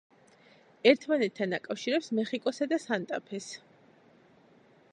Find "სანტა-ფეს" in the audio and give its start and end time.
2.87-3.51